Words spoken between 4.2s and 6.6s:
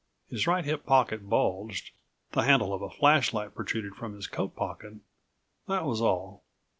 coat pocket, that was all.